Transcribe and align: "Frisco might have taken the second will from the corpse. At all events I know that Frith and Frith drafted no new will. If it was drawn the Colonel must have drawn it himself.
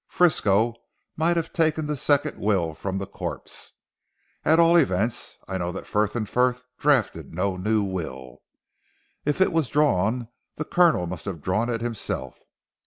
"Frisco 0.07 0.73
might 1.15 1.37
have 1.37 1.53
taken 1.53 1.85
the 1.85 1.95
second 1.95 2.35
will 2.39 2.73
from 2.73 2.97
the 2.97 3.05
corpse. 3.05 3.73
At 4.43 4.59
all 4.59 4.75
events 4.75 5.37
I 5.47 5.59
know 5.59 5.71
that 5.73 5.85
Frith 5.85 6.15
and 6.15 6.27
Frith 6.27 6.63
drafted 6.79 7.35
no 7.35 7.55
new 7.55 7.83
will. 7.83 8.41
If 9.25 9.39
it 9.41 9.51
was 9.53 9.69
drawn 9.69 10.27
the 10.55 10.65
Colonel 10.65 11.05
must 11.05 11.25
have 11.25 11.39
drawn 11.39 11.69
it 11.69 11.81
himself. 11.81 12.41